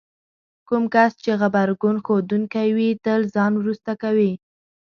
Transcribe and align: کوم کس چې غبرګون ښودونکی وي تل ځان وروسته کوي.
کوم 0.67 0.83
کس 0.93 1.11
چې 1.23 1.31
غبرګون 1.41 1.95
ښودونکی 2.05 2.67
وي 2.75 2.89
تل 3.05 3.21
ځان 3.35 3.51
وروسته 3.57 3.91
کوي. 4.01 4.31